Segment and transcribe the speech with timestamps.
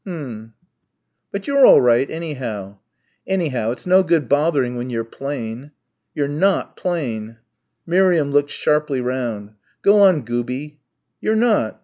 [0.03, 0.53] "Mm."
[1.31, 2.79] "But you're all right, anyhow."
[3.27, 5.73] "Anyhow, it's no good bothering when you're plain."
[6.15, 7.37] "You're not plain."
[7.85, 9.53] Miriam looked sharply round.
[9.83, 10.79] "Go on, Gooby."
[11.19, 11.79] "You're not.